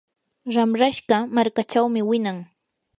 ramrashqa 0.55 1.17
markaachawmi 1.35 2.01
winan. 2.09 2.37